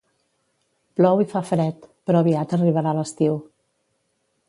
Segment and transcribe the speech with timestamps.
[1.01, 3.41] Plou i fa fred, però aviat arribarà l'estiu